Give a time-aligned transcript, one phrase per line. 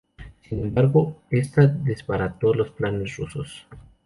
[0.49, 3.67] Sin embargo, esta desbarató los planes rusos.